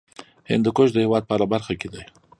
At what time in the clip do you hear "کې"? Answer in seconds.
1.79-1.87